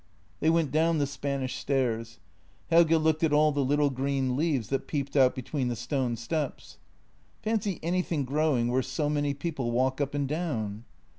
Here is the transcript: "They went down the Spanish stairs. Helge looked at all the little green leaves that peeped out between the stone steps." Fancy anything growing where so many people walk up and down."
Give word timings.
"They 0.39 0.49
went 0.49 0.71
down 0.71 0.97
the 0.97 1.05
Spanish 1.05 1.57
stairs. 1.57 2.17
Helge 2.71 2.89
looked 2.93 3.23
at 3.23 3.31
all 3.33 3.51
the 3.51 3.63
little 3.63 3.91
green 3.91 4.35
leaves 4.35 4.69
that 4.69 4.87
peeped 4.87 5.15
out 5.15 5.35
between 5.35 5.67
the 5.67 5.75
stone 5.75 6.15
steps." 6.15 6.79
Fancy 7.43 7.79
anything 7.83 8.25
growing 8.25 8.69
where 8.71 8.81
so 8.81 9.11
many 9.11 9.35
people 9.35 9.69
walk 9.69 10.01
up 10.01 10.15
and 10.15 10.27
down." 10.27 10.85